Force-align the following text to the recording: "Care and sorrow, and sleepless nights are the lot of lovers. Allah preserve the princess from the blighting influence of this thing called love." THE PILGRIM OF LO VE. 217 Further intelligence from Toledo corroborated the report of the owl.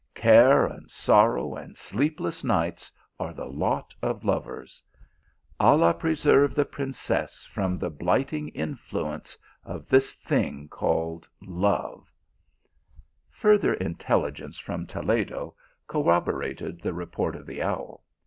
"Care 0.15 0.65
and 0.65 0.89
sorrow, 0.89 1.53
and 1.53 1.77
sleepless 1.77 2.43
nights 2.43 2.91
are 3.19 3.35
the 3.35 3.45
lot 3.45 3.93
of 4.01 4.25
lovers. 4.25 4.81
Allah 5.59 5.93
preserve 5.93 6.55
the 6.55 6.65
princess 6.65 7.45
from 7.45 7.75
the 7.75 7.91
blighting 7.91 8.47
influence 8.47 9.37
of 9.63 9.87
this 9.89 10.15
thing 10.15 10.67
called 10.69 11.27
love." 11.39 12.11
THE 13.31 13.37
PILGRIM 13.41 13.53
OF 13.53 13.63
LO 13.63 13.69
VE. 13.69 13.77
217 13.77 13.85
Further 13.85 13.89
intelligence 14.53 14.57
from 14.57 14.87
Toledo 14.87 15.55
corroborated 15.85 16.81
the 16.81 16.93
report 16.95 17.35
of 17.35 17.45
the 17.45 17.61
owl. 17.61 18.03